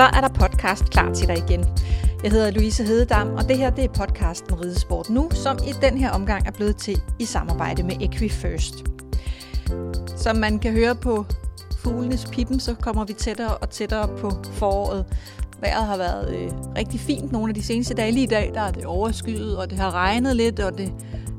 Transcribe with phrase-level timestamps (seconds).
[0.00, 1.64] så er der podcast klar til dig igen.
[2.22, 5.98] Jeg hedder Louise Hededam, og det her det er podcasten Ridesport Nu, som i den
[5.98, 8.74] her omgang er blevet til i samarbejde med Equifirst.
[10.16, 11.26] Som man kan høre på
[11.78, 15.04] fuglenes pippen, så kommer vi tættere og tættere på foråret.
[15.60, 18.12] Vejret har været øh, rigtig fint nogle af de seneste dage.
[18.12, 20.92] Lige i dag der er det overskyet, og det har regnet lidt, og det,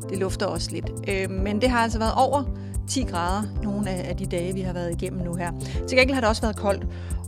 [0.09, 0.91] det lufter også lidt.
[1.07, 2.43] Øh, men det har altså været over
[2.87, 5.51] 10 grader nogle af, af de dage, vi har været igennem nu her.
[5.87, 6.85] Til gengæld har det også været koldt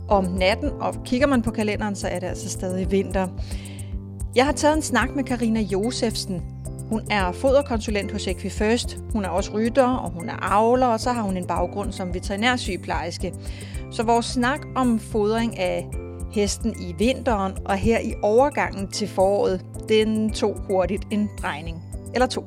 [0.08, 3.28] om natten, og kigger man på kalenderen, så er det altså stadig vinter.
[4.36, 6.42] Jeg har taget en snak med Karina Josefsen.
[6.88, 8.98] Hun er foderkonsulent hos Equifirst.
[9.12, 12.14] Hun er også rytter, og hun er avler, og så har hun en baggrund som
[12.14, 13.34] veterinærsygeplejerske.
[13.90, 15.90] Så vores snak om fodring af
[16.32, 21.82] hesten i vinteren og her i overgangen til foråret, den tog hurtigt en drejning.
[22.14, 22.46] Eller to.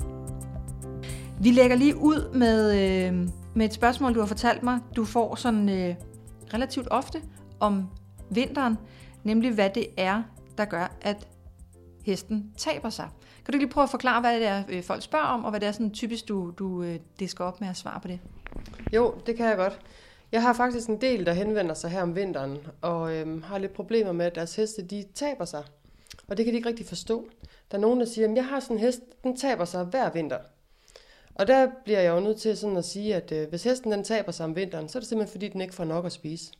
[1.40, 5.36] Vi lægger lige ud med, øh, med et spørgsmål, du har fortalt mig, du får
[5.36, 5.96] sådan øh,
[6.54, 7.22] relativt ofte
[7.60, 7.90] om
[8.30, 8.78] vinteren,
[9.24, 10.24] nemlig hvad det er,
[10.58, 11.28] der gør, at
[12.06, 13.10] hesten taber sig.
[13.46, 15.60] Kan du lige prøve at forklare, hvad det er, øh, folk spørger om, og hvad
[15.60, 18.20] det er sådan typisk, du, du det disker op med at svare på det?
[18.94, 19.80] Jo, det kan jeg godt.
[20.32, 23.74] Jeg har faktisk en del, der henvender sig her om vinteren, og øhm, har lidt
[23.74, 25.64] problemer med, at deres heste de taber sig.
[26.28, 27.30] Og det kan de ikke rigtig forstå.
[27.72, 30.12] Der er nogen, der siger, at jeg har sådan en hest, den taber sig hver
[30.12, 30.38] vinter.
[31.36, 34.04] Og der bliver jeg jo nødt til sådan at sige, at øh, hvis hesten den
[34.04, 36.52] taber sig om vinteren, så er det simpelthen fordi, den ikke får nok at spise.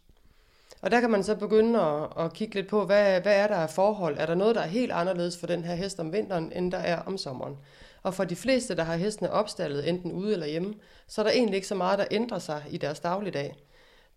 [0.82, 3.56] Og der kan man så begynde at, at kigge lidt på, hvad, hvad er der
[3.56, 4.18] af forhold?
[4.18, 6.78] Er der noget, der er helt anderledes for den her hest om vinteren, end der
[6.78, 7.58] er om sommeren?
[8.04, 10.74] Og for de fleste, der har hestene opstallet, enten ude eller hjemme,
[11.08, 13.56] så er der egentlig ikke så meget, der ændrer sig i deres dagligdag.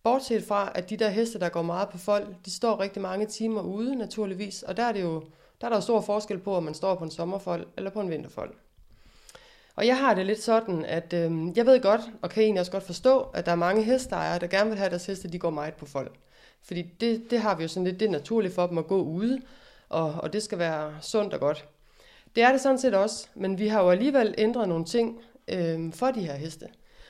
[0.03, 3.27] Bortset fra, at de der heste, der går meget på fold, de står rigtig mange
[3.27, 5.23] timer ude naturligvis, og der er det jo
[5.61, 8.11] der er der stor forskel på, om man står på en sommerfold eller på en
[8.11, 8.55] vinterfold.
[9.77, 12.73] Og jeg har det lidt sådan, at øh, jeg ved godt, og kan egentlig også
[12.73, 15.39] godt forstå, at der er mange hestejere, der gerne vil have, at deres heste de
[15.39, 16.11] går meget på fold.
[16.63, 19.03] Fordi det, det har vi jo sådan lidt, det er naturligt for dem at gå
[19.03, 19.41] ude,
[19.89, 21.69] og, og det skal være sundt og godt.
[22.35, 25.93] Det er det sådan set også, men vi har jo alligevel ændret nogle ting øh,
[25.93, 26.69] for de her heste.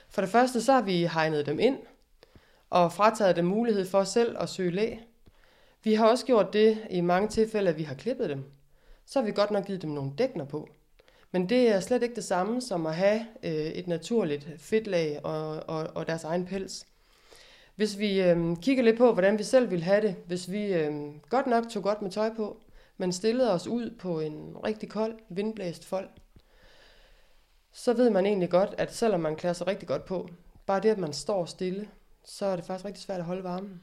[0.09, 1.77] For det første så har vi hegnet dem ind,
[2.69, 4.99] og frataget dem mulighed for selv at søge læg.
[5.83, 8.43] Vi har også gjort det i mange tilfælde, at vi har klippet dem.
[9.05, 10.69] Så har vi godt nok givet dem nogle dækner på.
[11.31, 15.63] Men det er slet ikke det samme som at have øh, et naturligt fedtlag og,
[15.67, 16.85] og, og deres egen pels.
[17.81, 20.93] Hvis vi øh, kigger lidt på, hvordan vi selv vil have det, hvis vi øh,
[21.29, 22.57] godt nok tog godt med tøj på,
[22.97, 26.09] men stillede os ud på en rigtig kold, vindblæst fold,
[27.71, 30.29] så ved man egentlig godt, at selvom man klæder sig rigtig godt på,
[30.65, 31.89] bare det, at man står stille,
[32.23, 33.81] så er det faktisk rigtig svært at holde varmen.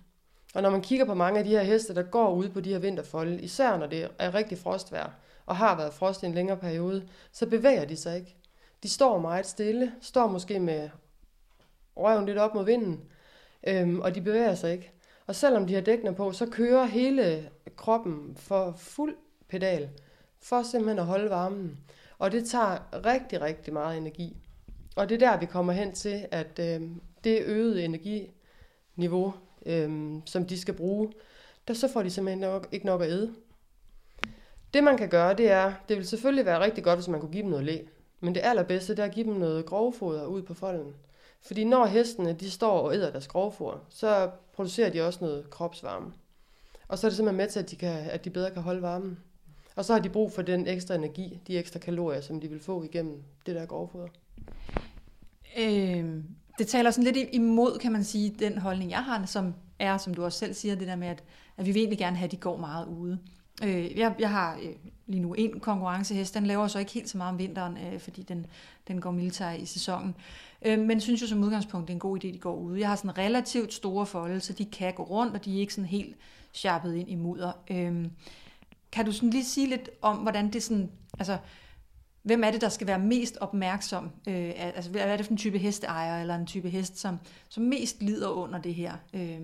[0.54, 2.70] Og når man kigger på mange af de her heste, der går ud på de
[2.70, 5.10] her vinterfolde, især når det er rigtig frostvejr,
[5.47, 8.36] og har været frost i en længere periode, så bevæger de sig ikke.
[8.82, 10.91] De står meget stille, står måske med
[11.97, 13.00] røven lidt op mod vinden,
[13.67, 14.93] øhm, og de bevæger sig ikke.
[15.27, 19.17] Og selvom de har dækkene på, så kører hele kroppen for fuld
[19.49, 19.89] pedal,
[20.41, 21.79] for simpelthen at holde varmen.
[22.19, 24.37] Og det tager rigtig, rigtig meget energi.
[24.97, 26.83] Og det er der, vi kommer hen til, at øh,
[27.25, 29.35] det øgede energiniveau,
[29.67, 31.13] øh, som de skal bruge,
[31.69, 33.35] der så får de simpelthen nok, ikke nok at æde.
[34.75, 37.33] Det man kan gøre, det er, det vil selvfølgelig være rigtig godt, hvis man kunne
[37.33, 37.79] give dem noget læ.
[38.21, 40.95] Men det allerbedste, det er at give dem noget grovfoder ud på folden.
[41.41, 46.12] Fordi når hestene de står og æder deres grovfoder, så producerer de også noget kropsvarme.
[46.88, 48.82] Og så er det simpelthen med til, at de, kan, at de bedre kan holde
[48.82, 49.19] varmen.
[49.77, 52.60] Og så har de brug for den ekstra energi, de ekstra kalorier, som de vil
[52.60, 54.09] få igennem det der grovfoder.
[55.59, 56.25] Øh,
[56.59, 60.15] det taler sådan lidt imod, kan man sige, den holdning, jeg har, som er, som
[60.15, 61.25] du også selv siger, det der med, at,
[61.56, 63.19] at vi vil egentlig gerne have, at de går meget ude.
[63.65, 64.75] Øh, jeg, jeg har øh,
[65.07, 68.23] lige nu en konkurrencehest, den laver så ikke helt så meget om vinteren, øh, fordi
[68.23, 68.47] den,
[68.89, 70.15] den går militær i sæsonen.
[70.63, 72.81] Øh, men synes jo som udgangspunkt, det er en god idé, de går ude.
[72.81, 75.75] Jeg har sådan relativt store folde, så de kan gå rundt, og de er ikke
[75.75, 76.16] sådan helt
[76.53, 77.53] sharpet ind i mudder.
[77.71, 78.07] Øh,
[78.93, 81.39] kan du sådan lige sige lidt om, hvordan det sådan, altså,
[82.22, 84.11] hvem er det, der skal være mest opmærksom?
[84.28, 87.19] Øh, altså, hvad er det for en type hesteejer, eller en type hest, som,
[87.49, 89.41] som mest lider under det her øh,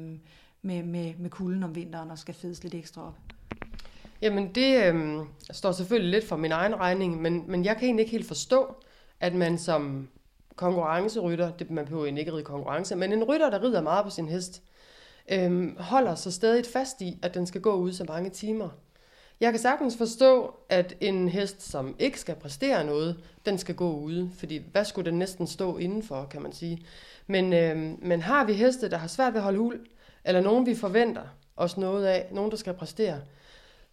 [0.62, 3.18] med, med, med kulden om vinteren, og skal fedes lidt ekstra op?
[4.22, 5.20] Jamen, det øh,
[5.50, 8.74] står selvfølgelig lidt for min egen regning, men, men jeg kan egentlig ikke helt forstå,
[9.20, 10.08] at man som
[10.56, 14.10] konkurrencerytter, det man behøver egentlig ikke ride konkurrence, men en rytter, der rider meget på
[14.10, 14.62] sin hest,
[15.32, 18.68] øh, holder så stadig fast i, at den skal gå ud så mange timer.
[19.40, 23.92] Jeg kan sagtens forstå, at en hest, som ikke skal præstere noget, den skal gå
[23.92, 26.86] ude, fordi hvad skulle den næsten stå indenfor, kan man sige.
[27.26, 29.80] Men, øh, men har vi heste, der har svært ved at holde hul,
[30.24, 31.22] eller nogen vi forventer
[31.56, 33.20] os noget af, nogen der skal præstere,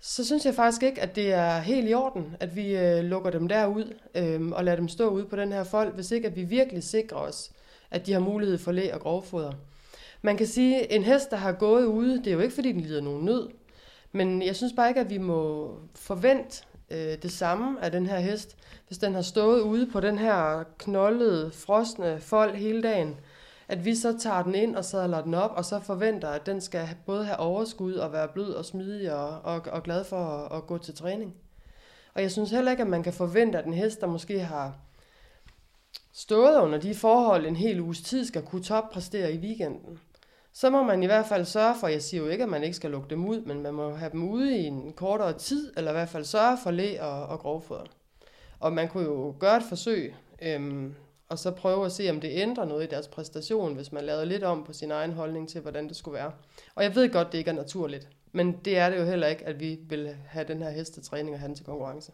[0.02, 3.30] så synes jeg faktisk ikke, at det er helt i orden, at vi øh, lukker
[3.30, 6.36] dem derud øh, og lader dem stå ude på den her fold, hvis ikke at
[6.36, 7.52] vi virkelig sikrer os,
[7.92, 9.52] at de har mulighed for læ og grovfoder.
[10.22, 12.72] Man kan sige, at en hest, der har gået ude, det er jo ikke fordi,
[12.72, 13.50] den lider nogen nød.
[14.12, 18.20] Men jeg synes bare ikke, at vi må forvente øh, det samme af den her
[18.20, 18.58] hest.
[18.88, 23.16] Hvis den har stået ude på den her knoldede, frosne fold hele dagen,
[23.72, 26.62] at vi så tager den ind og sadler den op, og så forventer, at den
[26.62, 30.58] skal både have overskud og være blød og smidig og, og, og glad for at,
[30.58, 31.36] at gå til træning.
[32.14, 34.76] Og jeg synes heller ikke, at man kan forvente, at en hest, der måske har
[36.14, 40.00] stået under de forhold en hel uges tid, skal kunne toppræstere i weekenden.
[40.54, 42.76] Så må man i hvert fald sørge for, jeg siger jo ikke, at man ikke
[42.76, 45.92] skal lukke dem ud, men man må have dem ude i en kortere tid, eller
[45.92, 47.86] i hvert fald sørge for læ og, og grovfoder.
[48.60, 50.96] Og man kunne jo gøre et forsøg, øhm,
[51.32, 54.26] og så prøve at se, om det ændrer noget i deres præstation, hvis man lavede
[54.26, 56.32] lidt om på sin egen holdning til, hvordan det skulle være.
[56.76, 59.46] Og jeg ved godt, det ikke er naturligt, men det er det jo heller ikke,
[59.46, 62.12] at vi vil have den her hestetræning og have den til konkurrence.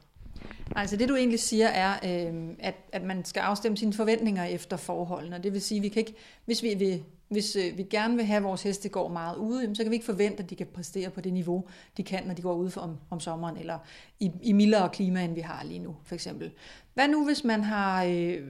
[0.76, 4.78] Altså det du egentlig siger er, øh, at, at man skal afstemme sine forventninger efter
[4.78, 5.40] forholdene.
[5.44, 6.16] Det vil sige, at vi kan ikke,
[6.46, 9.76] hvis vi vil hvis øh, vi gerne vil have, at vores heste går meget ude,
[9.76, 11.66] så kan vi ikke forvente, at de kan præstere på det niveau,
[11.98, 13.80] de kan, når de går ud for om, om sommeren, eller
[14.20, 16.52] i, i mildere klima, end vi har lige nu, for eksempel.
[16.94, 18.04] Hvad nu, hvis man har...
[18.04, 18.48] Øh,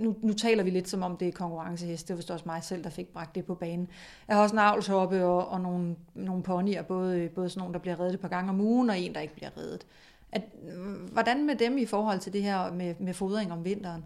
[0.00, 2.84] nu, nu taler vi lidt som om det er konkurrenceheste, det var også mig selv,
[2.84, 3.88] der fik bragt det på banen.
[4.28, 7.78] Jeg har også en avlshoppe og, og nogle, nogle ponyer, både, både sådan nogle, der
[7.80, 9.86] bliver reddet et par gange om ugen, og en, der ikke bliver reddet.
[10.32, 14.04] At, øh, hvordan med dem i forhold til det her med, med fodring om vinteren?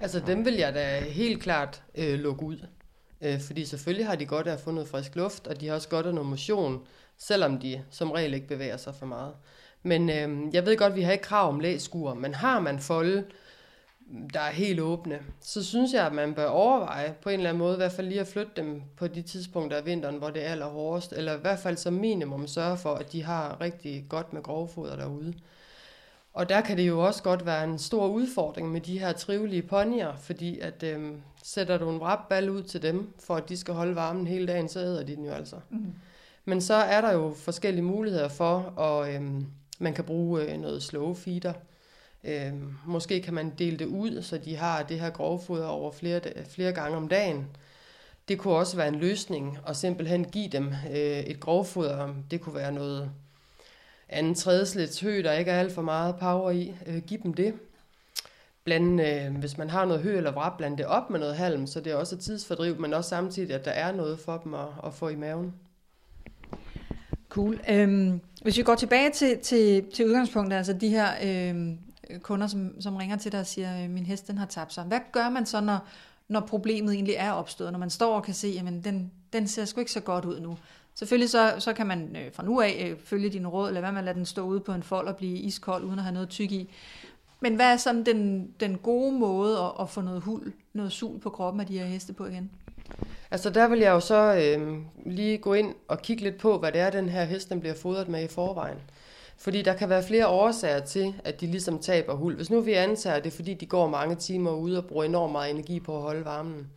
[0.00, 2.66] Altså dem vil jeg da helt klart øh, lukke ud.
[3.20, 5.74] Øh, fordi selvfølgelig har de godt af at få noget frisk luft, og de har
[5.74, 6.86] også godt af noget motion,
[7.18, 9.34] selvom de som regel ikke bevæger sig for meget.
[9.82, 12.78] Men øh, jeg ved godt, at vi har ikke krav om læskuer, men har man
[12.78, 13.24] folde,
[14.06, 17.50] mm, der er helt åbne, så synes jeg, at man bør overveje på en eller
[17.50, 20.30] anden måde, i hvert fald lige at flytte dem på de tidspunkter af vinteren, hvor
[20.30, 24.06] det er allerhårdest, eller i hvert fald som minimum sørge for, at de har rigtig
[24.08, 25.34] godt med grovfoder derude.
[26.32, 29.62] Og der kan det jo også godt være en stor udfordring med de her trivelige
[29.62, 31.12] ponyer, fordi at øh,
[31.48, 34.68] sætter du en ball ud til dem, for at de skal holde varmen hele dagen,
[34.68, 35.56] så æder de den jo altså.
[35.70, 35.94] Mm.
[36.44, 39.22] Men så er der jo forskellige muligheder for, og øh,
[39.78, 41.52] man kan bruge øh, noget slow feeder.
[42.24, 42.52] Øh,
[42.86, 46.72] måske kan man dele det ud, så de har det her grovfoder over flere, flere
[46.72, 47.46] gange om dagen.
[48.28, 52.14] Det kunne også være en løsning at simpelthen give dem øh, et grovfoder.
[52.30, 53.10] Det kunne være noget
[54.08, 56.74] anden tredjeslets hø, der ikke er alt for meget power i.
[56.86, 57.54] Øh, giv dem det.
[58.68, 61.66] Blande, øh, hvis man har noget hø eller vrap, blande det op med noget halm,
[61.66, 64.54] så det er også et tidsfordriv, men også samtidig, at der er noget for dem
[64.54, 65.54] at, at få i maven.
[67.28, 67.60] Cool.
[67.70, 71.78] Øhm, hvis vi går tilbage til, til, til udgangspunktet, altså de her øhm,
[72.22, 74.84] kunder, som, som ringer til dig og siger, øh, min hest den har tabt sig.
[74.84, 75.86] Hvad gør man så, når,
[76.28, 77.72] når problemet egentlig er opstået?
[77.72, 80.40] Når man står og kan se, at den, den ser sgu ikke så godt ud
[80.40, 80.58] nu.
[80.94, 83.92] Selvfølgelig så, så kan man øh, fra nu af øh, følge dine råd, eller hvad
[83.92, 86.28] man lader den stå ude på en fold og blive iskold, uden at have noget
[86.28, 86.70] tyk i.
[87.40, 91.20] Men hvad er sådan den, den gode måde at, at få noget hul, noget sul
[91.20, 92.50] på kroppen af de her heste på igen?
[93.30, 96.72] Altså der vil jeg jo så øh, lige gå ind og kigge lidt på, hvad
[96.72, 98.78] det er, den her hest den bliver fodret med i forvejen.
[99.38, 102.36] Fordi der kan være flere årsager til, at de ligesom taber hul.
[102.36, 105.04] Hvis nu vi antager, at det er fordi, de går mange timer ude og bruger
[105.04, 106.70] enormt meget energi på at holde varmen,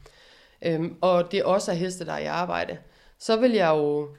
[0.61, 2.77] øhm, og det også er heste, der er i arbejde,
[3.19, 4.09] så vil jeg jo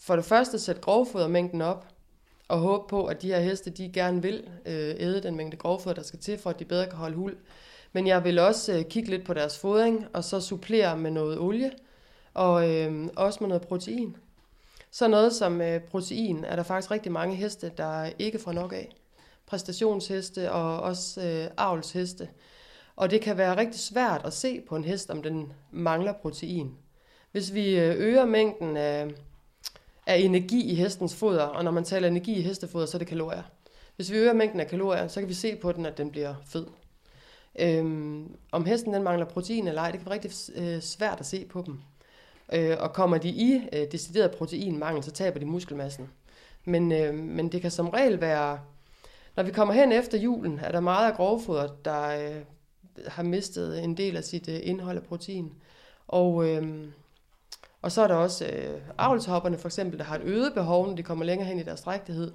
[0.00, 1.86] for det første sætte grovfodermængden op,
[2.48, 5.94] og håbe på, at de her heste, de gerne vil øh, æde den mængde grovfoder,
[5.94, 7.36] der skal til, for at de bedre kan holde hul.
[7.92, 11.38] Men jeg vil også øh, kigge lidt på deres fodring, og så supplere med noget
[11.38, 11.72] olie,
[12.34, 14.16] og øh, også med noget protein.
[14.90, 18.72] Så noget som øh, protein er der faktisk rigtig mange heste, der ikke får nok
[18.72, 18.88] af.
[19.46, 22.28] Præstationsheste og også øh, avlsheste.
[22.96, 26.76] Og det kan være rigtig svært at se på en hest, om den mangler protein.
[27.32, 29.06] Hvis vi øh, øger mængden af,
[30.08, 33.08] er energi i hestens foder, og når man taler energi i hestefoder, så er det
[33.08, 33.42] kalorier.
[33.96, 36.34] Hvis vi øger mængden af kalorier, så kan vi se på den, at den bliver
[36.46, 36.66] fed.
[37.58, 41.26] Øhm, om hesten den mangler protein eller ej, det kan være rigtig øh, svært at
[41.26, 41.80] se på dem.
[42.52, 46.08] Øh, og kommer de i øh, decideret proteinmangel, så taber de muskelmassen.
[46.64, 48.60] Men, øh, men det kan som regel være,
[49.36, 52.42] når vi kommer hen efter julen, er der meget af grovfoder, der øh,
[53.06, 55.52] har mistet en del af sit øh, indhold af protein.
[56.08, 56.88] Og, øh,
[57.82, 60.96] og så er der også øh, avlshopperne for eksempel, der har et øget behov, når
[60.96, 62.32] de kommer længere hen i deres drægtighed.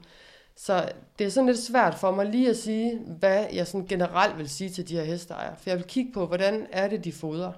[0.56, 4.38] Så det er sådan lidt svært for mig lige at sige, hvad jeg sådan generelt
[4.38, 5.56] vil sige til de her hesteejere.
[5.58, 7.52] For jeg vil kigge på, hvordan er det, de fodrer.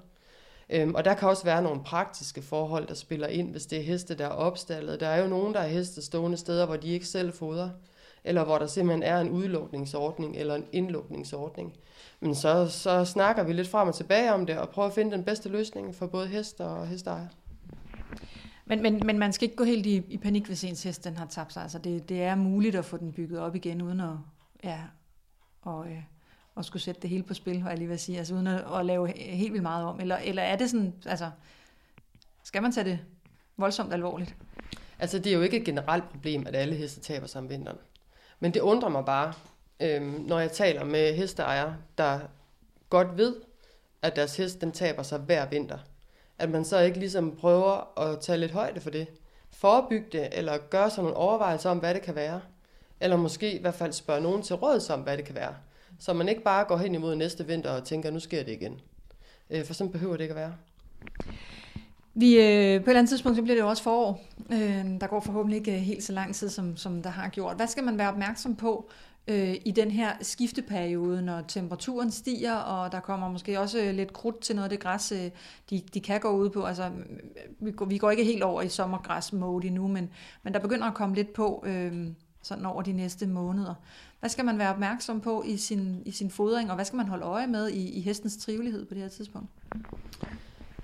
[0.70, 3.84] Øhm, og der kan også være nogle praktiske forhold, der spiller ind, hvis det er
[3.84, 5.00] heste, der er opstallet.
[5.00, 7.70] Der er jo nogen, der er heste stående steder, hvor de ikke selv fodrer,
[8.24, 11.74] eller hvor der simpelthen er en udlukningsordning eller en indlukningsordning.
[12.20, 15.12] Men så, så snakker vi lidt frem og tilbage om det, og prøver at finde
[15.12, 17.30] den bedste løsning for både heste og hesteejere.
[18.66, 21.18] Men, men, men man skal ikke gå helt i, i panik, hvis ens hest den
[21.18, 21.62] har tabt sig.
[21.64, 24.14] Altså det, det er muligt at få den bygget op igen, uden at,
[24.64, 24.80] ja,
[25.62, 26.04] og, øh,
[26.58, 28.64] at skulle sætte det hele på spil, hvad jeg lige vil sige, altså uden at,
[28.74, 30.00] at lave helt vildt meget om.
[30.00, 31.32] Eller, eller er det sådan, altså,
[32.44, 33.00] skal man tage det
[33.58, 34.36] voldsomt alvorligt?
[35.00, 37.78] Altså, det er jo ikke et generelt problem, at alle heste taber sig om vinteren.
[38.40, 39.34] Men det undrer mig bare,
[39.80, 42.20] øhm, når jeg taler med hesteejere, der
[42.90, 43.36] godt ved,
[44.02, 45.78] at deres hest den taber sig hver vinter.
[46.40, 49.08] At man så ikke ligesom prøver at tage lidt højde for det.
[49.52, 52.42] Forebygge det, eller gøre sig nogle overvejelser om, hvad det kan være.
[53.00, 55.56] Eller måske i hvert fald spørge nogen til råd om, hvad det kan være.
[56.00, 58.80] Så man ikke bare går hen imod næste vinter og tænker, nu sker det igen.
[59.50, 60.54] Øh, for sådan behøver det ikke at være.
[62.14, 64.22] Vi, øh, på et eller andet tidspunkt så bliver det jo også forår.
[64.52, 67.56] Øh, der går forhåbentlig ikke øh, helt så lang tid, som, som der har gjort.
[67.56, 68.90] Hvad skal man være opmærksom på
[69.28, 74.14] øh, i den her skifteperiode, når temperaturen stiger, og der kommer måske også øh, lidt
[74.14, 75.32] krudt til noget af det græs, øh,
[75.70, 76.64] de, de kan gå ud på.
[76.64, 76.92] Altså,
[77.60, 80.10] vi, går, vi går ikke helt over i sommergræs-mode endnu, men,
[80.44, 82.08] men der begynder at komme lidt på øh,
[82.42, 83.74] sådan over de næste måneder.
[84.20, 87.08] Hvad skal man være opmærksom på i sin, i sin fodring, og hvad skal man
[87.08, 89.50] holde øje med i, i hestens trivelighed på det her tidspunkt?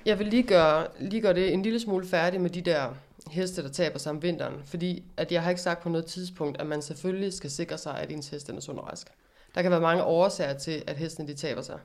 [0.05, 2.89] Jeg vil lige gøre, lige gøre det en lille smule færdig med de der
[3.31, 4.61] heste, der taber sig om vinteren.
[4.65, 7.97] Fordi at jeg har ikke sagt på noget tidspunkt, at man selvfølgelig skal sikre sig,
[7.97, 9.07] at ens hest er sund og rask.
[9.55, 11.79] Der kan være mange årsager til, at hestene de taber sig.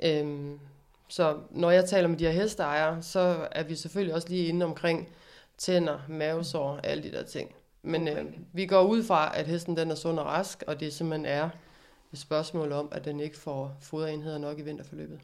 [0.00, 0.58] Øhm,
[1.08, 4.66] så når jeg taler med de her hesteejere, så er vi selvfølgelig også lige inde
[4.66, 5.08] omkring
[5.58, 7.54] tænder, mavesår, alle de der ting.
[7.82, 10.92] Men øh, vi går ud fra, at hesten den er sund og rask, og det
[10.92, 11.48] simpelthen er
[12.12, 15.20] et spørgsmål om, at den ikke får foderenheder nok i vinterforløbet.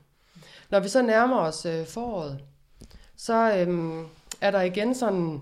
[0.71, 2.41] Når vi så nærmer os øh, foråret,
[3.17, 4.05] så øh,
[4.43, 5.41] er der igen sådan,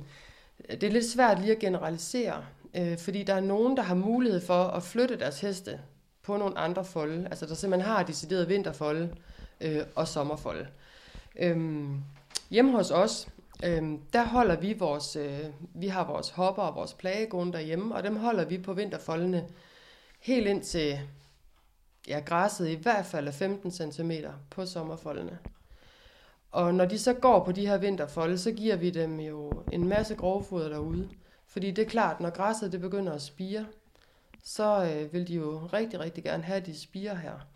[0.70, 2.44] det er lidt svært lige at generalisere,
[2.76, 5.80] øh, fordi der er nogen, der har mulighed for at flytte deres heste
[6.22, 9.14] på nogle andre folde, altså der simpelthen har decideret vinterfolde
[9.60, 10.66] øh, og sommerfolde.
[11.36, 12.00] Øhm,
[12.50, 13.28] hjemme hos os,
[13.64, 18.02] Øhm, der holder vi vores, øh, vi har vores hopper og vores plagegrunde derhjemme, og
[18.02, 19.48] dem holder vi på vinterfoldene
[20.20, 20.98] helt ind til
[22.08, 24.10] ja, græsset i hvert fald er 15 cm
[24.50, 25.38] på sommerfoldene.
[26.52, 29.88] Og når de så går på de her vinterfolde, så giver vi dem jo en
[29.88, 31.08] masse grovfoder derude.
[31.46, 33.66] Fordi det er klart, når græsset det begynder at spire,
[34.44, 37.46] så øh, vil de jo rigtig, rigtig gerne have, de spire her.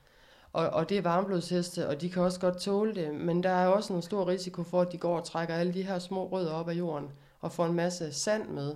[0.52, 3.66] Og, og det er varmblodsheste, og de kan også godt tåle det, men der er
[3.66, 6.52] også en stor risiko for, at de går og trækker alle de her små rødder
[6.52, 7.10] op af jorden
[7.40, 8.74] og får en masse sand med.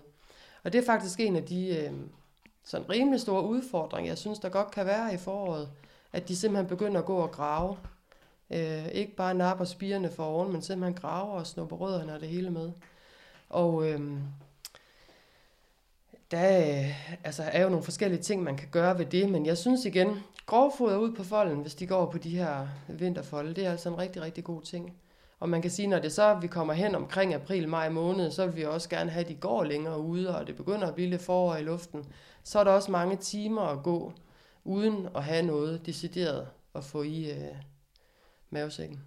[0.65, 1.93] Og det er faktisk en af de øh,
[2.65, 5.69] sådan rimelig store udfordringer, jeg synes, der godt kan være i foråret,
[6.13, 7.77] at de simpelthen begynder at gå og grave.
[8.51, 12.29] Øh, ikke bare napper spirene for oven, men simpelthen graver og snupper rødderne og det
[12.29, 12.71] hele med.
[13.49, 14.21] Og øhm, øh,
[16.31, 16.85] der
[17.25, 20.17] altså, er jo nogle forskellige ting, man kan gøre ved det, men jeg synes igen,
[20.47, 23.99] grovfoder ud på folden, hvis de går på de her vinterfolde, det er altså en
[23.99, 24.97] rigtig, rigtig god ting.
[25.41, 28.47] Og man kan sige, når det så vi kommer hen omkring april, maj måned, så
[28.47, 31.11] vil vi også gerne have, at de går længere ude, og det begynder at blive
[31.11, 32.05] lidt forår i luften.
[32.43, 34.13] Så er der også mange timer at gå,
[34.65, 37.55] uden at have noget decideret at få i øh,
[38.51, 39.01] mavesækken.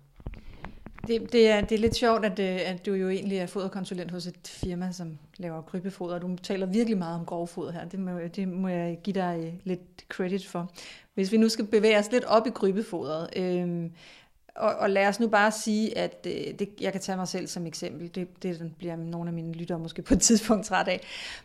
[1.08, 4.12] Det, det, er, det er lidt sjovt, at, øh, at du jo egentlig er foderkonsulent
[4.12, 6.20] hos et firma, som laver krybefoder.
[6.20, 7.86] Du taler virkelig meget om grovfoder her.
[7.86, 10.72] Det må, det må jeg give dig øh, lidt credit for.
[11.14, 13.90] Hvis vi nu skal bevæge os lidt op i krybefoderet, øh,
[14.56, 17.48] og, og lad os nu bare sige, at øh, det, jeg kan tage mig selv
[17.48, 18.16] som eksempel.
[18.16, 21.02] Det, det bliver nogle af mine lyttere måske på et tidspunkt træt af.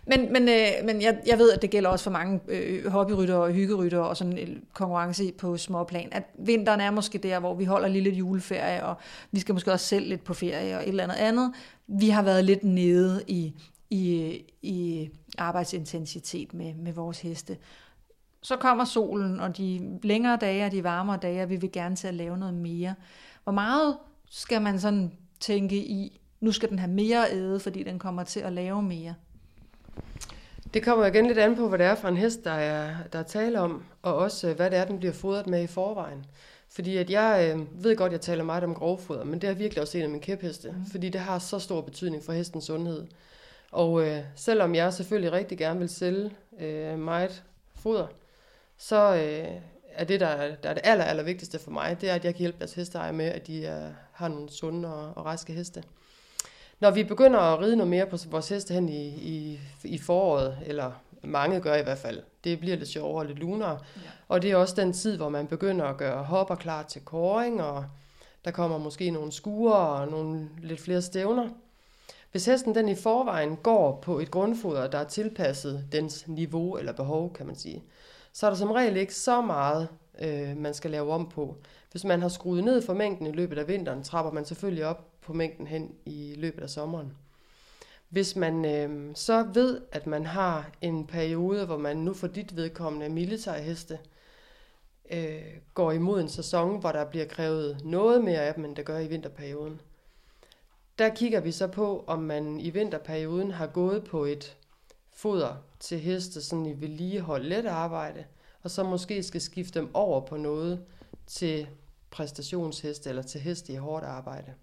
[0.07, 3.35] Men, men, øh, men jeg, jeg ved, at det gælder også for mange øh, hobbyrytter
[3.35, 6.09] og hyggerytter og sådan en konkurrence på småplan.
[6.13, 8.95] At vinteren er måske der, hvor vi holder lige lidt juleferie, og
[9.33, 11.53] vi skal måske også selv lidt på ferie og et eller andet andet.
[11.87, 13.55] Vi har været lidt nede i,
[13.91, 14.33] i,
[14.63, 17.57] i arbejdsintensitet med, med vores heste
[18.43, 21.97] så kommer solen, og de længere dage og de varmere dage, og vi vil gerne
[21.97, 22.95] til at lave noget mere.
[23.45, 23.97] Hvor meget
[24.31, 28.40] skal man sådan tænke i, nu skal den have mere æde, fordi den kommer til
[28.40, 29.14] at lave mere?
[30.75, 33.19] Det kommer igen lidt an på, hvad det er for en hest, der er, der
[33.19, 36.26] er tale om, og også hvad det er, den bliver fodret med i forvejen.
[36.69, 39.55] Fordi at jeg øh, ved godt, at jeg taler meget om grovfoder, men det er
[39.55, 40.87] virkelig også en af mine kæpheste, mm.
[40.90, 43.07] fordi det har så stor betydning for hestens sundhed.
[43.73, 47.43] Og øh, selvom jeg selvfølgelig rigtig gerne vil sælge øh, meget
[47.75, 48.07] foder,
[48.78, 49.61] så øh,
[49.92, 52.35] er det, der, der er det aller, aller vigtigste for mig, det er, at jeg
[52.35, 55.83] kan hjælpe deres hesteejere med, at de er, har nogle sunde og, og raske heste.
[56.80, 60.59] Når vi begynder at ride noget mere på vores heste hen i, i, i foråret,
[60.66, 60.92] eller
[61.23, 64.00] mange gør i hvert fald, det bliver lidt sjovere og lidt lunere, ja.
[64.28, 67.62] og det er også den tid, hvor man begynder at gøre hopper klar til koring,
[67.62, 67.85] og
[68.45, 71.49] der kommer måske nogle skuer og nogle lidt flere stævner.
[72.30, 76.92] Hvis hesten den i forvejen går på et grundfoder, der er tilpasset dens niveau eller
[76.92, 77.83] behov, kan man sige,
[78.37, 79.88] så er der som regel ikke så meget,
[80.21, 81.57] øh, man skal lave om på.
[81.90, 85.05] Hvis man har skruet ned for mængden i løbet af vinteren, trapper man selvfølgelig op
[85.21, 87.16] på mængden hen i løbet af sommeren.
[88.09, 92.57] Hvis man øh, så ved, at man har en periode, hvor man nu for dit
[92.57, 93.99] vedkommende militærheste
[95.11, 95.43] øh,
[95.75, 98.99] går imod en sæson, hvor der bliver krævet noget mere af dem, end der gør
[98.99, 99.81] i vinterperioden,
[100.99, 104.57] Der kigger vi så på, om man i vinterperioden har gået på et
[105.12, 108.25] foder til heste sådan i vedligehold let arbejde,
[108.62, 110.85] og så måske skal skifte dem over på noget
[111.26, 111.68] til
[112.11, 114.54] præstationsheste eller til heste i hårdt arbejde.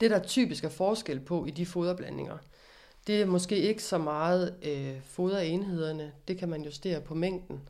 [0.00, 2.38] Det, der typisk er forskel på i de foderblandinger,
[3.06, 6.12] det er måske ikke så meget øh, foderenhederne.
[6.28, 7.60] Det kan man justere på mængden.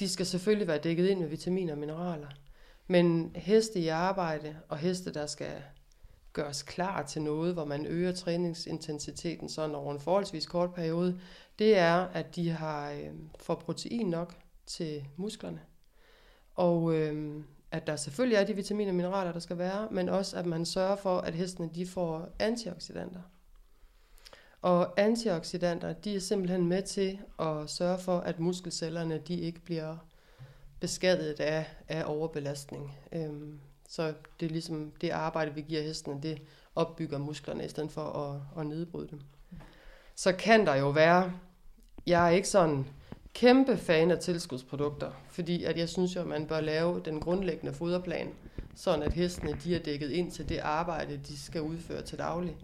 [0.00, 2.28] De skal selvfølgelig være dækket ind med vitaminer og mineraler.
[2.86, 5.62] Men heste i arbejde og heste, der skal
[6.36, 11.20] gøres klar til noget, hvor man øger træningsintensiteten sådan over en forholdsvis kort periode,
[11.58, 14.34] det er, at de har øh, får protein nok
[14.66, 15.60] til musklerne.
[16.54, 20.36] Og øh, at der selvfølgelig er de vitaminer og mineraler, der skal være, men også
[20.36, 23.20] at man sørger for, at hestene de får antioxidanter.
[24.62, 29.96] Og antioxidanter, de er simpelthen med til at sørge for, at muskelcellerne de ikke bliver
[30.80, 32.98] beskadiget af, af overbelastning.
[33.12, 36.42] Øhm, så det er ligesom det arbejde, vi giver hestene, det
[36.74, 39.20] opbygger musklerne i stedet for at, at nedbryde dem.
[40.14, 41.32] Så kan der jo være,
[42.06, 42.86] jeg er ikke sådan
[43.34, 47.74] kæmpe fan af tilskudsprodukter, fordi at jeg synes jo, at man bør lave den grundlæggende
[47.74, 48.28] foderplan,
[48.74, 52.56] sådan at hestene de er dækket ind til det arbejde, de skal udføre til daglig.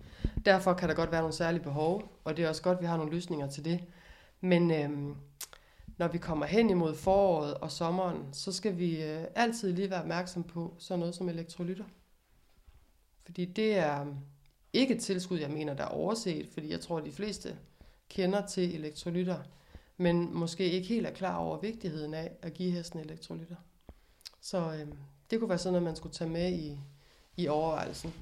[0.44, 2.86] Derfor kan der godt være nogle særlige behov, og det er også godt, at vi
[2.86, 3.80] har nogle løsninger til det.
[4.40, 5.14] Men øhm,
[6.02, 10.00] når vi kommer hen imod foråret og sommeren, så skal vi øh, altid lige være
[10.00, 11.84] opmærksom på sådan noget som elektrolytter.
[13.24, 14.06] Fordi det er øh,
[14.72, 17.56] ikke et tilskud, jeg mener, der er overset, fordi jeg tror, at de fleste
[18.08, 19.38] kender til elektrolytter,
[19.96, 23.56] men måske ikke helt er klar over vigtigheden af at give hesten elektrolytter.
[24.40, 24.86] Så øh,
[25.30, 26.78] det kunne være sådan noget, man skulle tage med i,
[27.36, 28.14] i overvejelsen.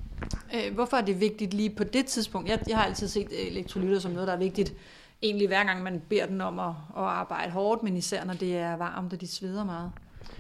[0.55, 2.49] Øh, hvorfor er det vigtigt lige på det tidspunkt?
[2.49, 4.75] Jeg, jeg har altid set øh, elektrolytter som noget, der er vigtigt
[5.23, 8.57] egentlig hver gang man beder den om at, at arbejde hårdt, men især når det
[8.57, 9.93] er varmt og de sveder meget.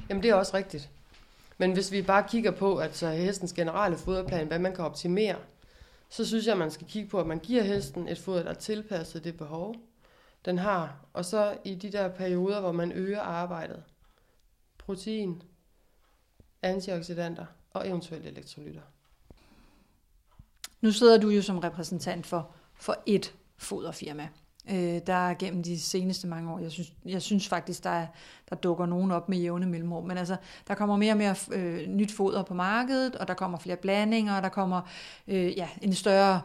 [0.08, 0.90] Jamen det er også rigtigt.
[1.58, 5.36] Men hvis vi bare kigger på, at så hestens generelle foderplan, hvad man kan optimere,
[6.08, 8.50] så synes jeg, at man skal kigge på, at man giver hesten et foder, der
[8.50, 9.74] er tilpasset det behov,
[10.44, 10.96] den har.
[11.12, 13.82] Og så i de der perioder, hvor man øger arbejdet,
[14.78, 15.42] protein,
[16.62, 18.82] antioxidanter og eventuelt elektrolytter.
[20.80, 24.28] Nu sidder du jo som repræsentant for, for et foderfirma.
[24.70, 28.06] Øh, der er gennem de seneste mange år, jeg synes, jeg synes faktisk, der, er,
[28.50, 30.36] der dukker nogen op med jævne mellemrum, men altså,
[30.68, 34.36] der kommer mere og mere øh, nyt foder på markedet, og der kommer flere blandinger,
[34.36, 34.80] og der kommer
[35.28, 36.40] øh, ja, en større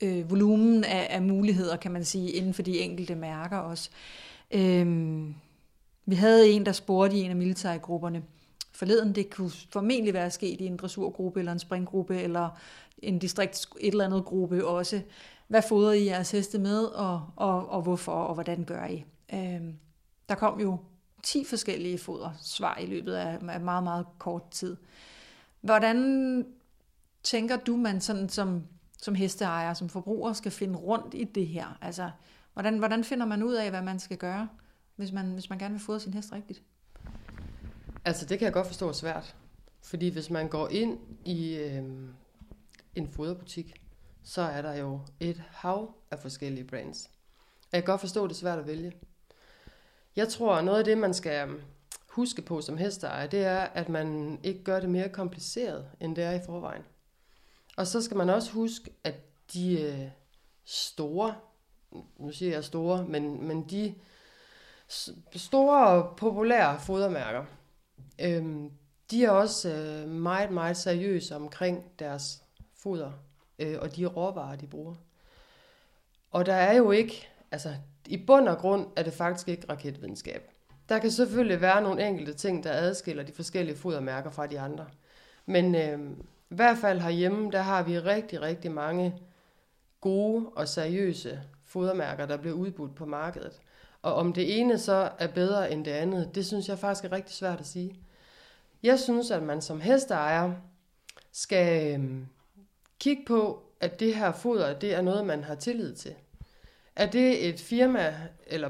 [0.00, 3.90] øh, volumen af, af muligheder, kan man sige, inden for de enkelte mærker også.
[4.50, 4.86] Øh,
[6.06, 8.22] vi havde en, der spurgte i en af militærgrupperne
[8.72, 12.58] forleden, det kunne formentlig være sket i en dressurgruppe, eller en springgruppe, eller
[13.02, 15.00] en distrikt et eller andet gruppe også,
[15.48, 19.04] hvad fodrer I jeres heste med, og, og, og hvorfor, og hvordan gør I?
[19.34, 19.74] Øhm,
[20.28, 20.78] der kom jo
[21.22, 24.76] 10 forskellige fodersvar i løbet af, af meget, meget kort tid.
[25.60, 26.46] Hvordan
[27.22, 28.62] tænker du, man sådan som,
[28.98, 31.78] som hesteejer, som forbruger, skal finde rundt i det her?
[31.80, 32.10] Altså,
[32.52, 34.48] hvordan, hvordan finder man ud af, hvad man skal gøre,
[34.96, 36.62] hvis man, hvis man gerne vil fodre sin hest rigtigt?
[38.04, 39.36] Altså, det kan jeg godt forstå er svært.
[39.82, 41.82] Fordi hvis man går ind i øh,
[42.94, 43.87] en foderbutik,
[44.28, 47.10] så er der jo et hav af forskellige brands.
[47.62, 48.92] Og Jeg kan godt forstå, at det er svært at vælge.
[50.16, 51.62] Jeg tror, at noget af det, man skal øhm,
[52.08, 56.24] huske på som hesteejer, det er, at man ikke gør det mere kompliceret, end det
[56.24, 56.82] er i forvejen.
[57.76, 59.14] Og så skal man også huske, at
[59.52, 60.08] de øh,
[60.64, 61.34] store,
[62.16, 63.94] nu siger jeg store, men, men de
[65.36, 67.44] store og populære fodermærker,
[68.18, 68.72] øhm,
[69.10, 72.42] de er også øh, meget, meget seriøse omkring deres
[72.74, 73.12] foder
[73.58, 74.94] øh, og de råvarer, de bruger.
[76.30, 77.74] Og der er jo ikke, altså
[78.06, 80.50] i bund og grund er det faktisk ikke raketvidenskab.
[80.88, 84.86] Der kan selvfølgelig være nogle enkelte ting, der adskiller de forskellige fodermærker fra de andre.
[85.46, 86.10] Men øh,
[86.50, 89.14] i hvert fald herhjemme, der har vi rigtig, rigtig mange
[90.00, 93.60] gode og seriøse fodermærker, der bliver udbudt på markedet.
[94.02, 97.12] Og om det ene så er bedre end det andet, det synes jeg faktisk er
[97.12, 97.94] rigtig svært at sige.
[98.82, 100.52] Jeg synes, at man som hesteejer
[101.32, 102.20] skal øh,
[103.00, 106.14] Kig på, at det her foder, det er noget, man har tillid til.
[106.96, 108.14] Er det et firma,
[108.46, 108.68] eller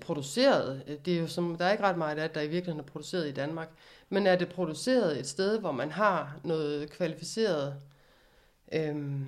[0.00, 2.90] produceret, det er jo som, der er ikke ret meget af, der i virkeligheden er
[2.92, 3.68] produceret i Danmark,
[4.08, 7.74] men er det produceret et sted, hvor man har noget kvalificeret
[8.72, 9.26] øhm,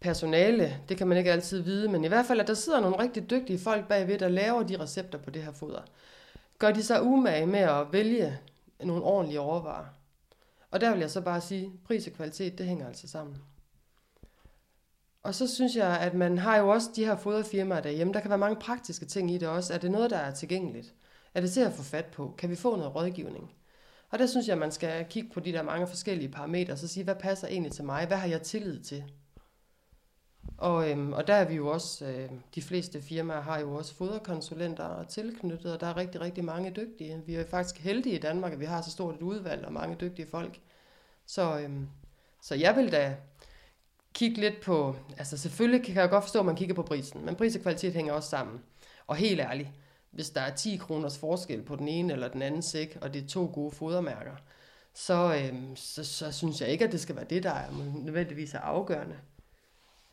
[0.00, 2.98] personale, det kan man ikke altid vide, men i hvert fald, at der sidder nogle
[2.98, 5.82] rigtig dygtige folk bagved, der laver de recepter på det her foder.
[6.58, 8.38] Gør de sig umage med at vælge
[8.80, 9.84] nogle ordentlige råvarer.
[10.70, 13.36] Og der vil jeg så bare sige, pris og kvalitet, det hænger altså sammen.
[15.22, 18.12] Og så synes jeg, at man har jo også de her foderfirmaer derhjemme.
[18.12, 19.74] Der kan være mange praktiske ting i det også.
[19.74, 20.94] Er det noget, der er tilgængeligt?
[21.34, 22.34] Er det til at få fat på?
[22.38, 23.50] Kan vi få noget rådgivning?
[24.10, 26.88] Og der synes jeg, man skal kigge på de der mange forskellige parametre, og så
[26.88, 28.06] sige, hvad passer egentlig til mig?
[28.06, 29.04] Hvad har jeg tillid til?
[30.58, 33.94] Og, øhm, og der er vi jo også, øh, de fleste firmaer har jo også
[33.94, 37.22] foderkonsulenter tilknyttet, og der er rigtig, rigtig mange dygtige.
[37.26, 39.96] Vi er faktisk heldige i Danmark, at vi har så stort et udvalg og mange
[40.00, 40.60] dygtige folk.
[41.26, 41.88] Så, øhm,
[42.42, 43.16] så jeg vil da
[44.14, 47.36] kigge lidt på, altså selvfølgelig kan jeg godt forstå, at man kigger på prisen, men
[47.36, 48.60] pris og kvalitet hænger også sammen.
[49.06, 49.68] Og helt ærligt,
[50.10, 53.24] hvis der er 10 kroners forskel på den ene eller den anden sæk, og det
[53.24, 54.36] er to gode fodermærker,
[54.94, 57.70] så, øhm, så, så synes jeg ikke, at det skal være det, der er
[58.04, 59.16] nødvendigvis er afgørende.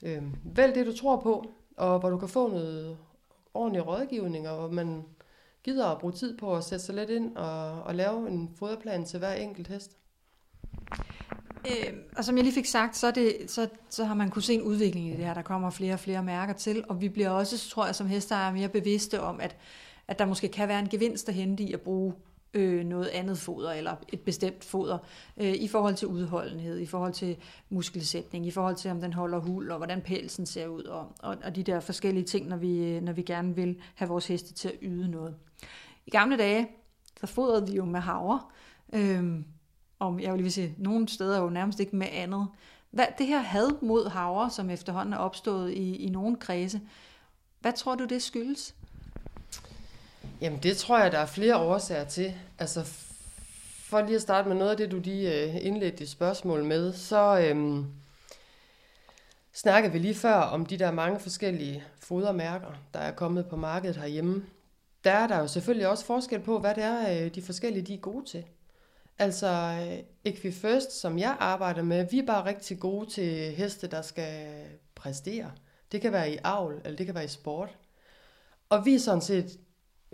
[0.05, 1.45] Øhm, vælg det, du tror på,
[1.77, 2.97] og hvor du kan få noget
[3.53, 5.03] ordentlig rådgivning, og hvor man
[5.63, 9.05] gider at bruge tid på at sætte sig lidt ind og, og lave en foderplan
[9.05, 9.97] til hver enkelt hest.
[11.67, 14.41] Øh, og som jeg lige fik sagt, så, er det, så, så har man kunne
[14.41, 15.33] se en udvikling i det her.
[15.33, 18.51] Der kommer flere og flere mærker til, og vi bliver også, tror jeg, som hester
[18.51, 19.57] mere bevidste om, at,
[20.07, 22.13] at der måske kan være en gevinst at hente i at bruge
[22.55, 24.97] øh, noget andet foder, eller et bestemt foder,
[25.37, 27.37] øh, i forhold til udholdenhed, i forhold til
[27.69, 31.37] muskelsætning, i forhold til, om den holder hul, og hvordan pelsen ser ud, og, og,
[31.43, 34.67] og de der forskellige ting, når vi, når vi gerne vil have vores heste til
[34.67, 35.35] at yde noget.
[36.05, 36.67] I gamle dage,
[37.19, 38.39] så fodrede vi jo med havre,
[38.93, 39.23] øh,
[39.99, 42.47] om jeg vil lige sige, nogle steder jo nærmest ikke med andet.
[42.91, 46.81] Hvad, det her had mod havre, som efterhånden er opstået i, i nogle kredse,
[47.59, 48.75] hvad tror du, det skyldes?
[50.45, 52.33] Jamen det tror jeg, der er flere årsager til.
[52.59, 52.83] Altså
[53.89, 56.93] for lige at starte med noget af det, du lige øh, indledte dit spørgsmål med,
[56.93, 57.85] så øhm,
[59.53, 63.95] snakker vi lige før om de der mange forskellige fodermærker, der er kommet på markedet
[63.95, 64.45] herhjemme.
[65.03, 67.93] Der er der jo selvfølgelig også forskel på, hvad det er, øh, de forskellige de
[67.93, 68.45] er gode til.
[69.19, 70.03] Altså øh,
[70.33, 74.53] Equifirst, som jeg arbejder med, vi er bare rigtig gode til heste, der skal
[74.95, 75.51] præstere.
[75.91, 77.69] Det kan være i avl, eller det kan være i sport.
[78.69, 79.59] Og vi er sådan set,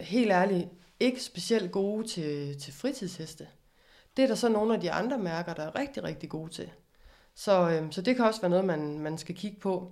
[0.02, 3.48] helt ærligt, ikke specielt gode til, til fritidsheste.
[4.18, 6.70] Det er der så nogle af de andre mærker, der er rigtig, rigtig gode til.
[7.36, 9.92] Så, øh, så det kan også være noget, man, man skal kigge på.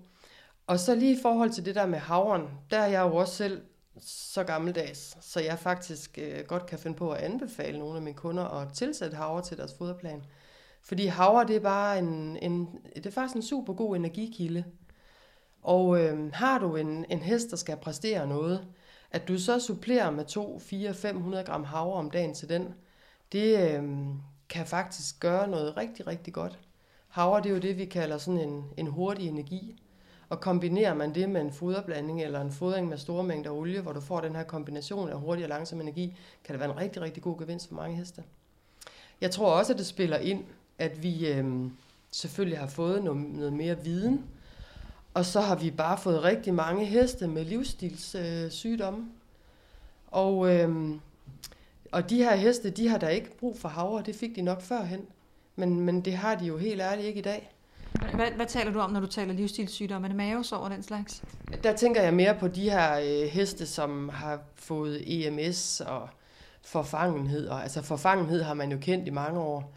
[0.68, 3.36] Og så lige i forhold til det der med havren, der er jeg jo også
[3.36, 3.62] selv
[4.02, 8.18] så gammeldags, så jeg faktisk øh, godt kan finde på at anbefale nogle af mine
[8.18, 10.24] kunder at tilsætte havre til deres foderplan.
[10.82, 14.64] Fordi havre, det er bare en, en, det er faktisk en super god energikilde.
[15.62, 18.68] Og øh, har du en, en hest, der skal præstere noget,
[19.12, 22.74] at du så supplerer med 2, 4, 500 gram havre om dagen til den,
[23.32, 23.84] det øh,
[24.50, 26.60] kan faktisk gøre noget rigtig, rigtig godt.
[27.08, 29.82] Havre, det er jo det, vi kalder sådan en, en hurtig energi.
[30.30, 33.94] Og kombinerer man det med en foderblanding eller en fodring med store mængder olie, hvor
[33.94, 37.02] du får den her kombination af hurtig og langsom energi, kan det være en rigtig,
[37.02, 38.24] rigtig god gevinst for mange heste.
[39.22, 40.44] Jeg tror også, at det spiller ind,
[40.78, 41.72] at vi øh,
[42.12, 44.26] selvfølgelig har fået noget, noget mere viden,
[45.20, 49.00] og så har vi bare fået rigtig mange heste med livsstilssygdomme.
[49.00, 49.06] Øh,
[50.08, 50.96] og, øh,
[51.92, 54.62] og de her heste, de har da ikke brug for havre, det fik de nok
[54.62, 55.02] førhen.
[55.56, 57.52] Men, men det har de jo helt ærligt ikke i dag.
[58.14, 60.06] Hvad, hvad taler du om, når du taler livsstilssygdomme?
[60.06, 61.24] Er det mavesår og den slags?
[61.64, 66.10] Der tænker jeg mere på de her øh, heste, som har fået EMS og
[66.62, 67.48] forfangenhed.
[67.48, 69.74] Og, altså forfangenhed har man jo kendt i mange år.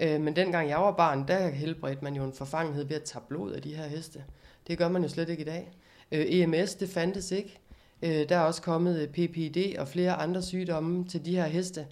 [0.00, 3.24] Øh, men dengang jeg var barn, der helbredte man jo en forfangenhed ved at tage
[3.28, 4.24] blod af de her heste.
[4.66, 5.72] Det gør man jo slet ikke i dag.
[6.12, 7.58] Øh, EMS, det fandtes ikke.
[8.02, 11.86] Øh, der er også kommet øh, PPD og flere andre sygdomme til de her heste.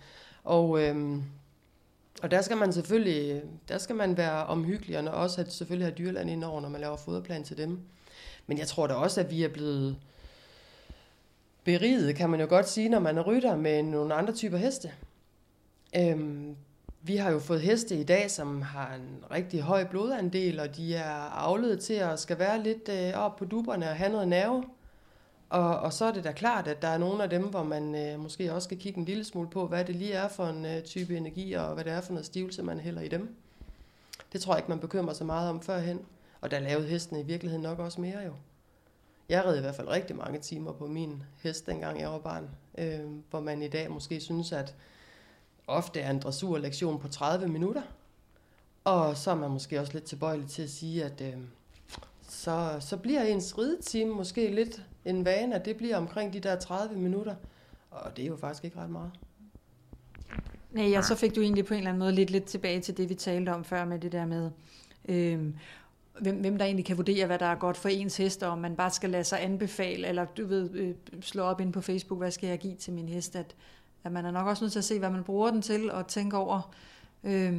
[0.45, 0.83] Og...
[0.83, 1.19] Øh,
[2.23, 5.95] og der skal man selvfølgelig der skal man være omhyggelig, og også have, selvfølgelig have
[5.99, 7.81] dyrland indover, når man laver foderplan til dem.
[8.47, 9.97] Men jeg tror da også, at vi er blevet
[11.65, 14.93] beriget, kan man jo godt sige, når man er rytter med nogle andre typer heste.
[15.97, 16.57] Øhm,
[17.07, 20.95] vi har jo fået heste i dag, som har en rigtig høj blodandel, og de
[20.95, 24.65] er avlet til at skal være lidt øh, op på duberne og have noget nerve.
[25.51, 27.95] Og, og så er det da klart, at der er nogle af dem, hvor man
[27.95, 30.67] øh, måske også skal kigge en lille smule på, hvad det lige er for en
[30.67, 33.37] øh, type energi, og hvad det er for noget stivelse, man hælder i dem.
[34.33, 36.01] Det tror jeg ikke, man bekymrer sig meget om førhen.
[36.41, 38.33] Og der lavede hesten i virkeligheden nok også mere jo.
[39.29, 42.49] Jeg red i hvert fald rigtig mange timer på min hest, dengang jeg var barn.
[42.79, 44.75] Øh, hvor man i dag måske synes, at
[45.67, 47.83] ofte er en dressurlektion på 30 minutter.
[48.85, 51.35] Og så er man måske også lidt tilbøjelig til at sige, at øh,
[52.29, 56.57] så, så bliver ens ridetime måske lidt en vane, at det bliver omkring de der
[56.57, 57.35] 30 minutter.
[57.91, 59.11] Og det er jo faktisk ikke ret meget.
[60.71, 62.97] Nej, ja, så fik du egentlig på en eller anden måde lidt, lidt tilbage til
[62.97, 64.51] det, vi talte om før med det der med,
[65.09, 65.55] øh,
[66.21, 68.59] hvem, hvem der egentlig kan vurdere, hvad der er godt for ens hest, og om
[68.59, 72.21] man bare skal lade sig anbefale, eller du ved, øh, slå op ind på Facebook,
[72.21, 73.55] hvad skal jeg give til min hest, at,
[74.05, 76.07] at man er nok også nødt til at se, hvad man bruger den til, og
[76.07, 76.75] tænke over,
[77.25, 77.53] øh,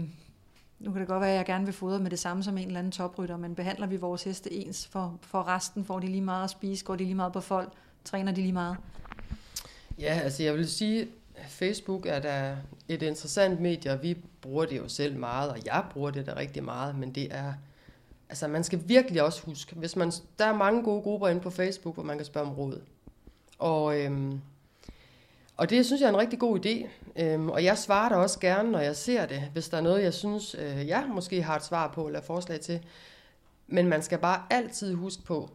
[0.80, 2.68] nu kan det godt være, at jeg gerne vil fodre med det samme som en
[2.68, 5.86] eller anden toprytter, men behandler vi vores heste ens for, for resten?
[5.86, 6.86] Får de lige meget at spise?
[6.86, 7.74] Går de lige meget på folk?
[8.06, 8.78] Træner de lige meget?
[10.00, 11.08] Ja, altså jeg vil sige,
[11.48, 15.84] Facebook er da et interessant medie, og vi bruger det jo selv meget, og jeg
[15.92, 17.54] bruger det da rigtig meget, men det er,
[18.30, 21.50] altså man skal virkelig også huske, hvis man, der er mange gode grupper inde på
[21.50, 22.82] Facebook, hvor man kan spørge om råd.
[23.60, 24.42] Og, øhm,
[25.58, 28.40] og det synes jeg er en rigtig god idé, øhm, og jeg svarer da også
[28.40, 31.56] gerne, når jeg ser det, hvis der er noget, jeg synes, øh, jeg måske har
[31.56, 32.80] et svar på, eller forslag til.
[33.68, 35.50] Men man skal bare altid huske på,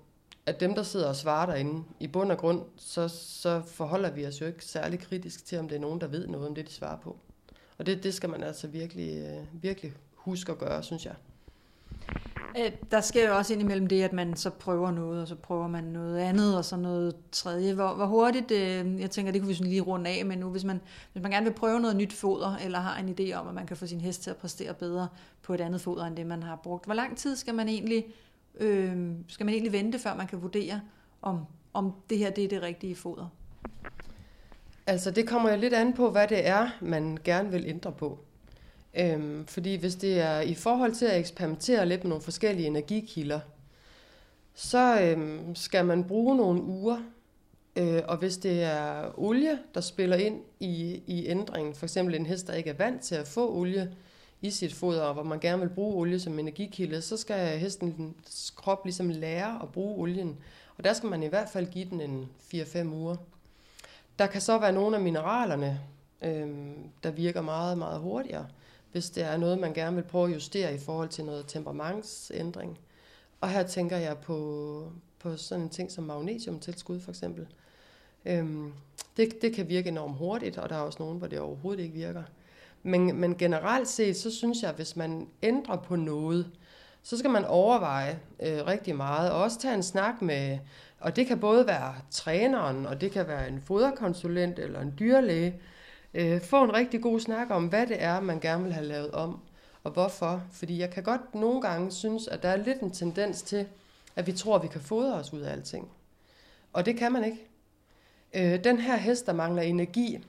[0.46, 4.26] at dem, der sidder og svarer derinde, i bund og grund, så, så forholder vi
[4.26, 6.68] os jo ikke særlig kritisk til, om det er nogen, der ved noget om det,
[6.68, 7.16] de svarer på.
[7.78, 11.14] Og det, det skal man altså virkelig, øh, virkelig huske at gøre, synes jeg.
[12.58, 15.68] Øh, der sker jo også indimellem det, at man så prøver noget, og så prøver
[15.68, 17.74] man noget andet, og så noget tredje.
[17.74, 20.48] Hvor, hvor hurtigt, øh, jeg tænker, det kunne vi sådan lige runde af med nu,
[20.48, 20.80] hvis man,
[21.12, 23.66] hvis man gerne vil prøve noget nyt foder, eller har en idé om, at man
[23.66, 25.08] kan få sin hest til at præstere bedre
[25.42, 26.84] på et andet foder, end det man har brugt.
[26.84, 28.04] Hvor lang tid skal man egentlig,
[28.60, 30.80] øh, skal man egentlig vente, før man kan vurdere,
[31.22, 33.26] om, om det her det er det rigtige foder?
[34.86, 38.18] Altså det kommer jo lidt an på, hvad det er, man gerne vil ændre på.
[38.94, 43.40] Øhm, fordi hvis det er i forhold til at eksperimentere lidt med nogle forskellige energikilder,
[44.54, 46.98] så øhm, skal man bruge nogle uger.
[47.76, 52.26] Øh, og hvis det er olie, der spiller ind i, i ændringen, for eksempel en
[52.26, 53.92] hest, der ikke er vant til at få olie
[54.40, 58.50] i sit foder, og hvor man gerne vil bruge olie som energikilde, så skal hestens
[58.56, 60.36] krop ligesom lære at bruge olien.
[60.78, 63.16] Og der skal man i hvert fald give den en 4-5 uger.
[64.18, 65.80] Der kan så være nogle af mineralerne,
[66.22, 66.48] øh,
[67.02, 68.46] der virker meget, meget hurtigere
[68.92, 72.78] hvis det er noget, man gerne vil prøve at justere i forhold til noget temperamentsændring.
[73.40, 77.46] Og her tænker jeg på, på sådan en ting som magnesiumtilskud for eksempel.
[78.24, 78.72] Øhm,
[79.16, 81.94] det, det kan virke enormt hurtigt, og der er også nogen, hvor det overhovedet ikke
[81.94, 82.22] virker.
[82.82, 86.50] Men, men generelt set, så synes jeg, at hvis man ændrer på noget,
[87.02, 90.58] så skal man overveje øh, rigtig meget, og også tage en snak med,
[91.00, 95.60] og det kan både være træneren, og det kan være en foderkonsulent eller en dyrlæge,
[96.14, 99.10] øh, få en rigtig god snak om, hvad det er, man gerne vil have lavet
[99.10, 99.40] om,
[99.84, 100.42] og hvorfor.
[100.52, 103.66] Fordi jeg kan godt nogle gange synes, at der er lidt en tendens til,
[104.16, 105.88] at vi tror, at vi kan fodre os ud af alting.
[106.72, 107.46] Og det kan man ikke.
[108.34, 110.24] Øh, den her hest, der mangler energi,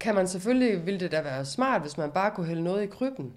[0.00, 2.86] kan man selvfølgelig, ville det da være smart, hvis man bare kunne hælde noget i
[2.86, 3.32] krybben,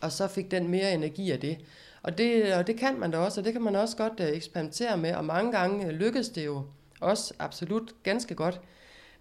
[0.00, 1.58] og så fik den mere energi af det.
[2.02, 4.28] Og det, og det kan man da også, og det kan man også godt øh,
[4.28, 6.64] eksperimentere med, og mange gange øh, lykkes det jo
[7.00, 8.60] også absolut ganske godt.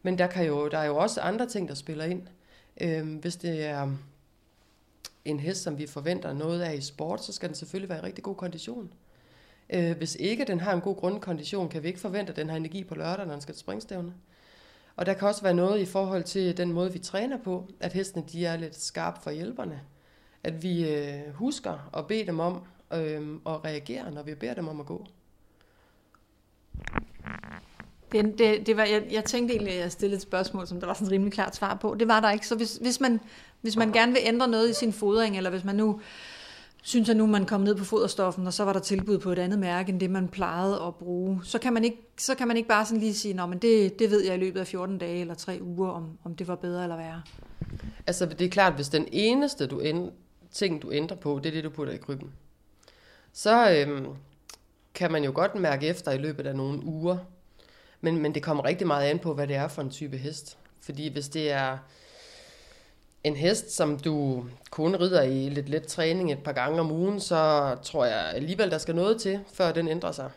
[0.05, 2.27] Men der, kan jo, der er jo også andre ting, der spiller ind.
[2.81, 3.91] Øhm, hvis det er
[5.25, 8.01] en hest, som vi forventer noget af i sport, så skal den selvfølgelig være i
[8.01, 8.93] rigtig god kondition.
[9.69, 12.57] Øh, hvis ikke den har en god grundkondition, kan vi ikke forvente, at den har
[12.57, 14.13] energi på lørdag, når den skal til springstævne.
[14.95, 17.93] Og der kan også være noget i forhold til den måde, vi træner på, at
[17.93, 19.81] hestene de er lidt skarpe for hjælperne.
[20.43, 22.63] At vi øh, husker at bede dem om
[22.93, 25.05] øh, at reagere, når vi beder dem om at gå.
[28.11, 30.87] Det, det, det var, jeg, jeg tænkte egentlig, at jeg stillede et spørgsmål, som der
[30.87, 31.95] var sådan et rimelig klart svar på.
[31.99, 32.47] Det var der ikke.
[32.47, 33.19] Så hvis, hvis, man,
[33.61, 35.99] hvis man gerne vil ændre noget i sin fodring, eller hvis man nu
[36.83, 39.39] synes, at nu man kom ned på foderstoffen, og så var der tilbud på et
[39.39, 42.57] andet mærke, end det man plejede at bruge, så kan man ikke, så kan man
[42.57, 45.21] ikke bare sådan lige sige, men det, det ved jeg i løbet af 14 dage
[45.21, 47.21] eller 3 uger, om, om det var bedre eller værre.
[48.07, 50.11] Altså det er klart, hvis den eneste du end,
[50.51, 52.31] ting, du ændrer på, det er det, du putter i krybben,
[53.33, 54.05] så øhm,
[54.93, 57.17] kan man jo godt mærke efter i løbet af nogle uger,
[58.05, 60.57] men, men det kommer rigtig meget an på, hvad det er for en type hest.
[60.81, 61.77] Fordi hvis det er
[63.23, 67.19] en hest, som du kun rider i lidt let træning et par gange om ugen,
[67.19, 70.31] så tror jeg alligevel, der skal noget til, før den ændrer sig.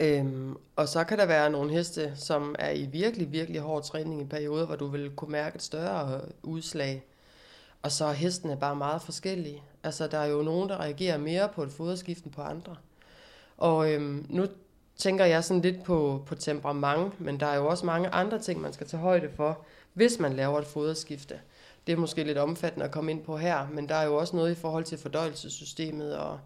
[0.00, 4.20] Øhm, og så kan der være nogle heste, som er i virkelig, virkelig hård træning
[4.20, 7.04] i perioder, hvor du vil kunne mærke et større øh, udslag.
[7.82, 9.62] Og så er hestene bare meget forskellige.
[9.82, 12.76] Altså, der er jo nogen, der reagerer mere på et foderskift end på andre.
[13.56, 14.46] Og øhm, nu
[15.00, 18.60] tænker jeg sådan lidt på, på temperament, men der er jo også mange andre ting,
[18.60, 21.40] man skal tage højde for, hvis man laver et foderskifte.
[21.86, 24.36] Det er måske lidt omfattende at komme ind på her, men der er jo også
[24.36, 26.40] noget i forhold til fordøjelsessystemet og,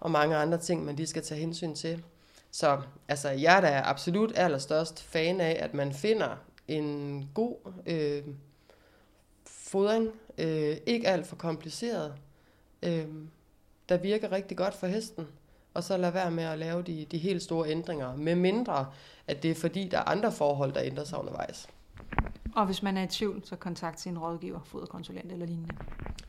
[0.00, 2.02] og mange andre ting, man lige skal tage hensyn til.
[2.50, 6.36] Så altså, jeg er da absolut allerstørst fan af, at man finder
[6.68, 8.22] en god øh,
[9.46, 10.08] fodring,
[10.38, 12.14] øh, ikke alt for kompliceret,
[12.82, 13.06] øh,
[13.88, 15.26] der virker rigtig godt for hesten
[15.74, 18.86] og så lade være med at lave de, de helt store ændringer, med mindre
[19.26, 21.68] at det er fordi, der er andre forhold, der ændrer sig undervejs.
[22.54, 25.74] Og hvis man er i tvivl, så kontakt sin rådgiver, foderkonsulent eller lignende.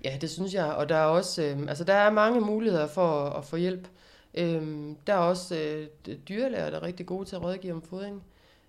[0.03, 3.25] Ja, det synes jeg, og der er også, øh, altså der er mange muligheder for
[3.25, 3.87] at, at få hjælp.
[4.33, 5.87] Øh, der er også øh,
[6.29, 8.23] dyrlæger, der er rigtig gode til at rådgive om fodring.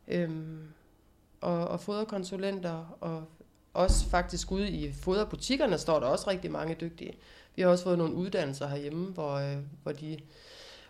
[0.08, 0.30] Øh,
[1.40, 3.24] og, og foderkonsulenter, og
[3.74, 7.12] også faktisk ude i foderbutikkerne står der også rigtig mange dygtige.
[7.56, 10.18] Vi har også fået nogle uddannelser herhjemme, hvor, øh, hvor de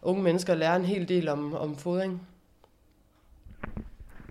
[0.02, 2.20] unge mennesker lærer en hel del om, om fodring.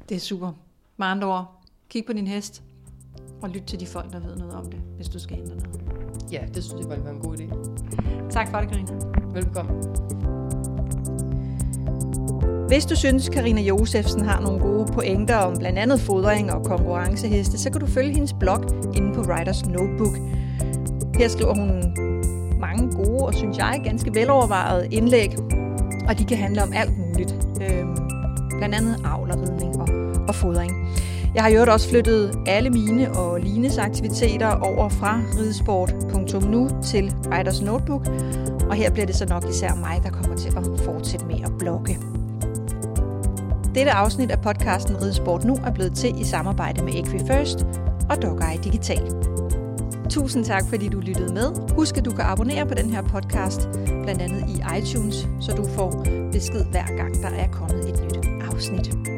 [0.10, 0.52] Det er super.
[0.98, 2.64] Med andre ord, kig på din hest,
[3.42, 5.82] og lyt til de folk, der ved noget om det, hvis du skal ændre noget.
[6.32, 8.30] Ja, det synes jeg ville være en god idé.
[8.30, 8.92] Tak for det, Karina.
[9.34, 9.84] Velkommen.
[12.68, 17.58] Hvis du synes, Karina Josefsen har nogle gode pointer om blandt andet fodring og konkurrenceheste,
[17.58, 18.64] så kan du følge hendes blog
[18.96, 20.16] inde på Writers Notebook.
[21.16, 21.94] Her skriver hun
[22.60, 25.30] mange gode og synes jeg ganske velovervejede indlæg,
[26.08, 27.36] og de kan handle om alt muligt.
[27.62, 27.86] Øh,
[28.58, 29.88] blandt andet avl og ridning og,
[30.28, 30.72] og fodring.
[31.36, 37.62] Jeg har jo også flyttet alle mine og Lines aktiviteter over fra ridesport.nu til Riders
[37.62, 38.08] Notebook,
[38.70, 41.52] og her bliver det så nok især mig, der kommer til at fortsætte med at
[41.60, 41.98] blogge.
[43.76, 47.66] Dette afsnit af podcasten Ridesport Nu er blevet til i samarbejde med Equifirst
[48.10, 49.31] og Dogeye Digital.
[50.12, 51.76] Tusind tak, fordi du lyttede med.
[51.76, 53.70] Husk, at du kan abonnere på den her podcast,
[54.04, 58.26] blandt andet i iTunes, så du får besked hver gang, der er kommet et nyt
[58.52, 59.11] afsnit.